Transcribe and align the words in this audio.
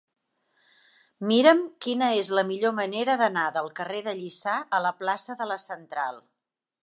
Mira'm 1.31 1.59
quina 1.85 2.07
és 2.21 2.31
la 2.39 2.45
millor 2.47 2.73
manera 2.79 3.19
d'anar 3.23 3.45
del 3.59 3.71
carrer 3.81 4.01
de 4.09 4.17
Lliçà 4.21 4.57
a 4.79 4.83
la 4.87 4.95
plaça 5.03 5.37
de 5.43 5.53
la 5.53 5.61
Central. 5.69 6.19